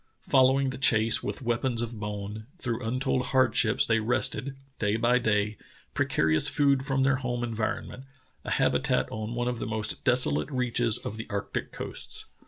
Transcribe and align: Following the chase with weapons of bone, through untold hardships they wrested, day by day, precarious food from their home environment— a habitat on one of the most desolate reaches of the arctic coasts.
Following 0.29 0.71
the 0.71 0.79
chase 0.79 1.21
with 1.21 1.43
weapons 1.43 1.79
of 1.79 1.99
bone, 1.99 2.47
through 2.57 2.83
untold 2.83 3.23
hardships 3.27 3.85
they 3.85 3.99
wrested, 3.99 4.55
day 4.79 4.95
by 4.95 5.19
day, 5.19 5.59
precarious 5.93 6.47
food 6.49 6.81
from 6.83 7.03
their 7.03 7.17
home 7.17 7.43
environment— 7.43 8.05
a 8.43 8.49
habitat 8.49 9.11
on 9.11 9.35
one 9.35 9.47
of 9.47 9.59
the 9.59 9.67
most 9.67 10.03
desolate 10.03 10.49
reaches 10.49 10.97
of 10.97 11.17
the 11.17 11.27
arctic 11.29 11.71
coasts. 11.71 12.25